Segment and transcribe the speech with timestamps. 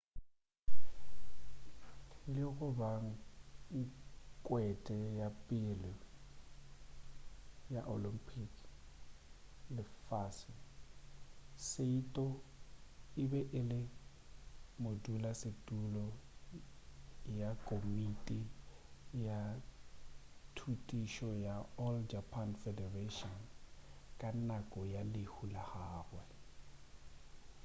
[2.35, 2.91] le go ba
[3.77, 5.91] nkgwete ya pele
[7.73, 8.53] ya olympic
[9.75, 10.51] le lefase
[11.69, 12.25] saito
[13.21, 13.81] e be e le
[14.83, 16.05] modulasetulo
[17.39, 18.39] ya komiti
[19.27, 19.39] ya
[20.55, 23.39] thutišo ya all japan federation
[24.19, 26.23] ka nako ya lehu la gagwe